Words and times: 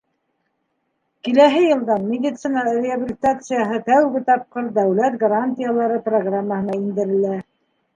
Киләһе 1.27 1.59
йылдан 1.65 2.07
медицина 2.15 2.65
реабилитацияһы 2.69 3.79
тәүге 3.93 4.25
тапҡыр 4.33 4.75
Дәүләт 4.83 5.23
гарантиялары 5.29 6.05
программаһына 6.13 6.85
индерелә. 6.87 7.43